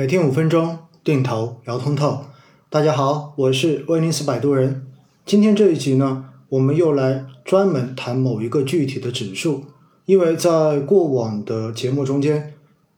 [0.00, 2.24] 每天五分钟定投聊通透。
[2.70, 4.86] 大家好，我是威尼斯摆渡人。
[5.26, 9.66] 今天这一集呢，我们又来专门谈某一个具体的指数，
[10.06, 12.54] 因为在过往的节目中间，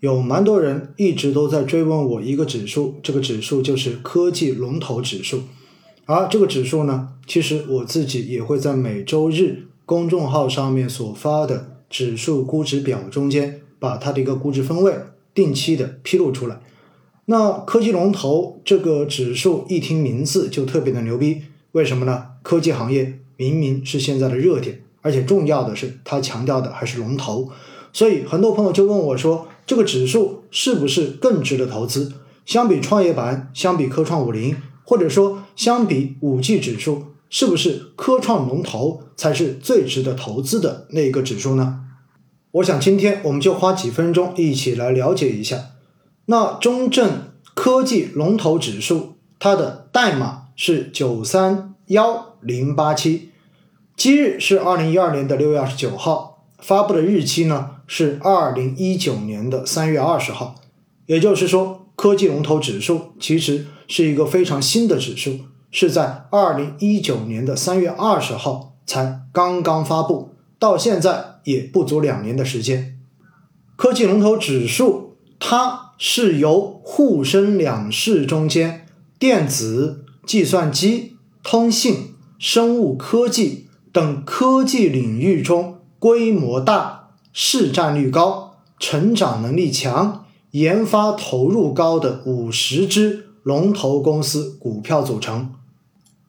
[0.00, 5.42] 有蛮多人一直都在追问我一个指数，这个指数就是科技龙头指数。
[6.06, 14.94] 而这个指数呢，其实我自己也会在每周日公众号上面所发的指数估值表中间，把它的一个估值分位
[15.34, 16.58] 定期的披露出来。
[17.28, 22.26] 那科技龙头这个指数一听名字就特别的牛逼，为什么呢？
[22.42, 27.50] 科技行业明明是现在的热点，而且重要的是它强调的还是龙头，
[27.92, 32.12] 所以很多朋友就问我说，这个指数是不是更值得投资？
[32.44, 41.80] 相比创业板，相比科创五零，或者说相比五 G 指数，是不是科创龙头才是最值得投资的那一个指数呢？
[42.52, 45.72] 我想今天我们就花几分钟一起来了解一下。
[46.28, 53.30] 那中证科技龙头指数，它的代码是九三幺零八七，
[53.96, 60.56] 今日是二零一二年的六月二十九号，发布的日期呢是二零一九年的三月二十号。
[61.06, 65.38] 也就是说，科技龙头指数其实是一个非常新的指数，
[65.70, 72.98] 是在二零一九年的三月二十号才刚刚发布，到现在也不足两年的时间。
[73.76, 75.85] 科技龙头指数它。
[75.98, 78.86] 是由沪深两市中间
[79.18, 95.52] 电子、计算机、通信、生物科技等科技领域中规模大、市占率高、成长能力强、研发投入高的五十只龙头公司股票组成。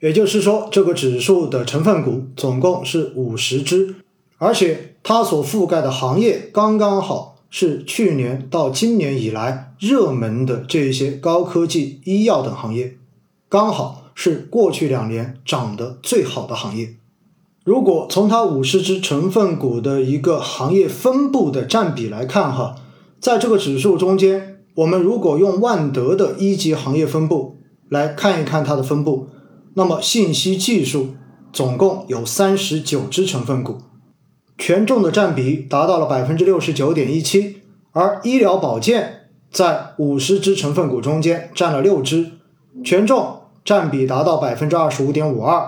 [0.00, 3.96] 也就是说，这个指数的成分股总共是五十只，
[4.38, 7.36] 而且它所覆盖的行业刚刚好。
[7.50, 12.96] 是去年到今年以来热门的这一些高科技、医药等行业，
[13.48, 16.94] 刚好是过去两年涨得最好的行业。
[17.64, 22.76] 如果从它五十只成分股的一个行业分布的占比来看，哈，
[23.20, 27.58] 在这个指数中间，我们如果用万德的一级行业分布
[27.88, 29.28] 来看一看它的分布，
[29.74, 31.14] 那么信息技术
[31.52, 33.78] 总共有三十九只成分股。
[34.60, 37.62] 权重的占比达到了百分之六十九点一七，
[37.92, 42.32] 而医疗保健在五十只成分股中间占了六只，
[42.84, 45.66] 权重占比达到百分之二十五点五二。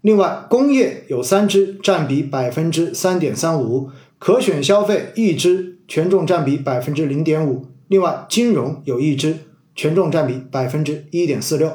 [0.00, 7.66] 另外，工业有三只，占比百分之三点三五；可选消费一只，权重占比百分之零点五。
[7.86, 9.36] 另外，金融有一只，
[9.76, 11.70] 权重占比百分之一点四六。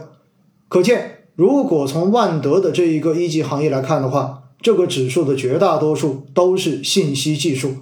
[0.67, 7.75] 可见，如果从万德的这一个一级行业来看的话，这个指数的绝大多数都是信息技术，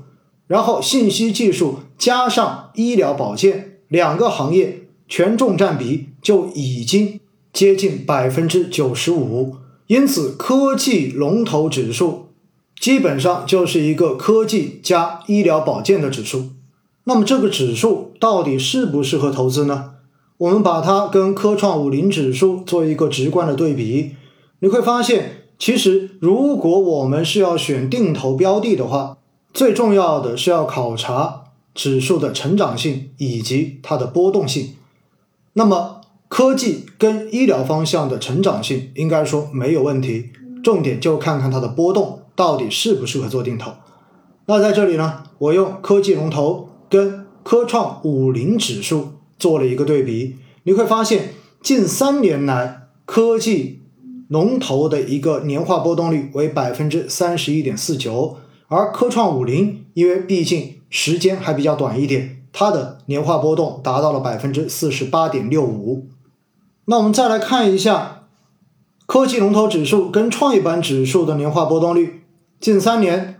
[0.45, 7.21] 然后信息技术加上医疗保健两个行业权重占比就已经
[7.53, 9.55] 接近百分之九十五，
[9.87, 12.27] 因此科技龙头指数
[12.77, 16.49] 基本上就是一个科技加医疗保健的指数。
[17.05, 19.91] 那么这个指数到底适不适合投资呢？
[20.37, 24.11] 我们把它跟科创五零指数做一个直观的对比，
[24.59, 25.43] 你会发现。
[25.57, 29.17] 其实，如果我们是要选定投标的的话，
[29.53, 31.43] 最重要的是要考察
[31.73, 34.75] 指数的成长性以及它的波动性。
[35.53, 43.71] 那么，科技跟医疗方向的成长性应该说没有问题，重点就看看它的波动到底适不适合做定投。
[44.47, 53.79] 那在这里呢，我用科技龙头跟科创五零指数做了一个对比，你会发现近三年来科技。
[54.27, 58.37] 龙头的一个年化波动率为百分之三十一点四九，
[58.67, 66.07] 而科创五零因为毕竟时间还比较短一点，它的年化波动达到了百分之四十八点六五。
[66.85, 68.23] 那我们再来看一下
[69.05, 72.23] 科技龙头指数跟创业板指数的年化波动率，
[72.59, 73.35] 近三年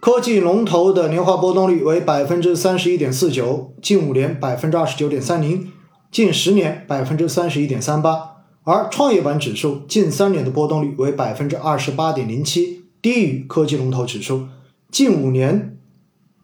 [0.00, 5.72] 科技龙头的年化波动率为百分之三十一点四九，近五年百分之二十九点三零，
[6.10, 8.37] 近十年百分之三十一点三八。
[8.68, 14.46] 而创业板指数近三年的波动率为百分之二十八点零七，低于科技龙头指数。
[14.90, 15.78] 近五年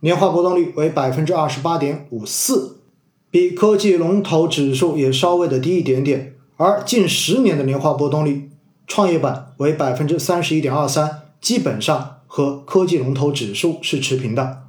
[0.01, 2.79] 年化波动率为百分之二十八点五四，
[3.31, 6.35] 比科技龙头指数也稍微的低一点点。
[6.57, 8.49] 而近十年的年化波动率，
[8.87, 14.63] 创业板为百分之三十一点二三，基本上和科技龙头指数是持平的。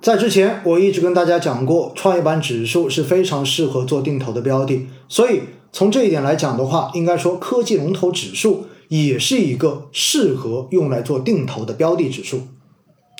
[0.00, 5.42] 在之前我一直跟大家讲过，创业板指数是非常适合做定投的标的，所以。
[5.74, 12.42] 从这一点来讲的话，应该说科技龙头指数也是一个适合用来做定投的标的指数。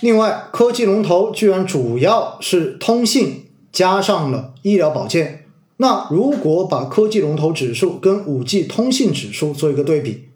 [0.00, 5.46] 另外，科技龙头居然主要是通信加上了医疗保健，
[5.78, 10.28] 那如果把科技龙头指数跟五 G 通信指数做一个对比，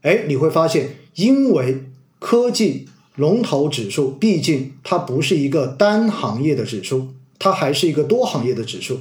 [0.00, 1.84] 哎，你会发现，因为
[2.18, 7.08] 科技龙头指数毕竟它不是一个单行业的指数，
[7.38, 9.00] 它还是一个多行业的指数，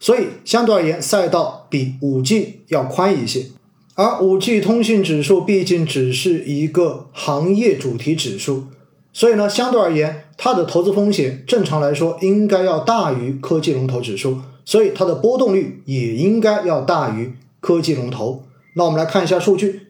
[0.00, 3.46] 所以相对而言，赛道比五 G 要宽一些。
[3.94, 8.64] 而五 G 通信指数毕竟只是一个行业主题指数，
[9.12, 18.44] 所以呢，相对而言，它的投资风险正常来说应该要大于科技龙头指数，所以它的波动率也应该要大于科技龙头。
[18.74, 19.82] 那我们来看一下数据，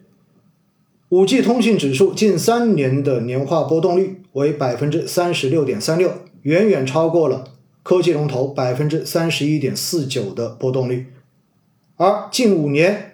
[1.07, 6.11] 五 G 通信指数近三年的年化波动率为百分之三十六点三六，
[6.41, 7.45] 远远超过了
[7.83, 11.13] 科技龙头百分之三十一点四九的波动率，
[11.97, 13.07] 而近五年。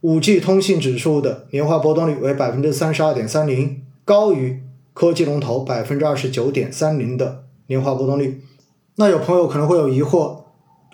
[0.00, 4.62] 五 G 通信指数的年化波动率为百分之三十二点三零，高于
[4.92, 8.42] 科技龙头百分之二十九点三零的年化波动率。
[8.96, 10.42] 那有朋友可能会有疑惑：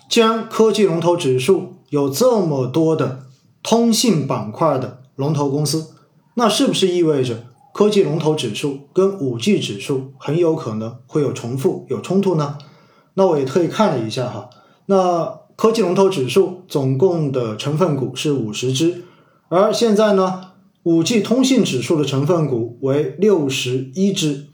[0.08, 3.24] 既然科技龙头指数有这么多的
[3.64, 5.92] 通信板块的龙头公司，
[6.34, 12.56] 那是不是意味着科技龙头指数跟五 G 指数很有可能会有重复、有冲突呢？
[13.20, 14.48] 那我也特意看了一下哈，
[14.86, 15.38] 那。
[15.60, 19.02] 科技龙头指数总共的成分股是五十只，
[19.50, 20.52] 而现在呢，
[20.84, 24.46] 五 G 通信指数的成分股为六十一只。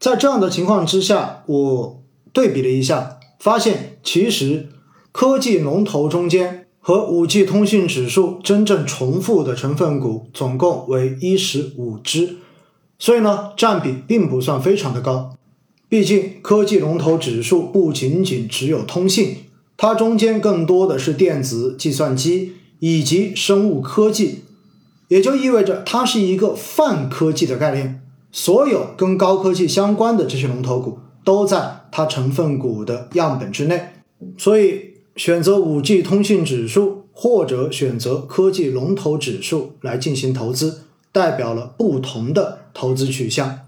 [0.00, 2.02] 在这样的情况之下，我
[2.32, 4.70] 对比了一下，发现其实
[5.12, 12.36] 科技龙头中间和五 G 通信指数真正重复的成分股总共为一十五只，
[12.98, 15.36] 所以呢，占比并不算非常的高。
[15.88, 19.36] 毕竟科技龙头指数不仅仅只有通信。
[19.76, 24.44] 它中间更多的是电子、计算机以及生物科技，
[25.08, 28.00] 也就意味着它是一个泛科技的概念。
[28.32, 33.90] 所有跟高科技相关的这些龙头股都在它成分股的样本之内。
[34.38, 43.65] 所以，选择五 G 通信指数或者选择科技龙头指数来进行投资，代表了不同的投资取向。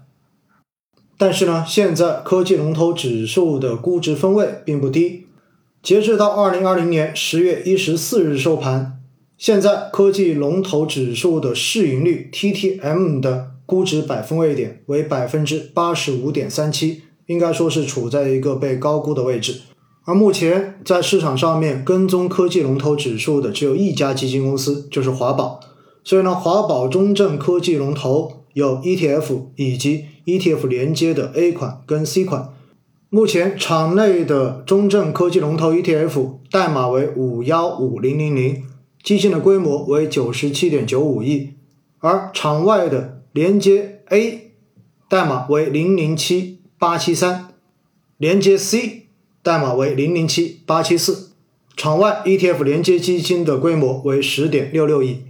[1.19, 5.25] 但是呢，现在科技龙头指数的估值分位并不低。
[5.83, 9.01] 截至到二零二零年十月一十四日收盘，
[9.37, 19.59] 现在科技龙头指数的市盈率 TTM 的估值百分位点为百分之八十五点三七，应该说是处在一个被高估的位置。
[20.05, 25.59] 而目前在市场上面跟踪科技龙头指数的只有一家基金公司，就是华宝。
[26.05, 32.53] 所以呢，华宝中证科技龙头有 ETF 以及 ETF 连接的 A 款跟 C 款。
[33.09, 38.63] 目前场内的中证科技龙头 ETF 代码为五幺五零零零，
[39.01, 41.53] 基金的规模为九十七点九五亿，
[41.97, 44.51] 而场外的连接 A
[45.09, 47.47] 代码为零零七八七三，
[48.17, 49.07] 连接 C
[49.41, 51.31] 代码为零零七八七四，
[51.75, 55.21] 场外 ETF 连接基金的规模为十点六六亿。